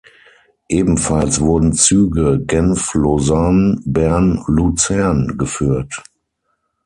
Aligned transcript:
Ebenfalls 0.67 1.41
wurden 1.41 1.73
Züge 1.73 2.39
Genf–Lausanne–Bern–Luzern 2.43 5.35
geführt. 5.37 6.01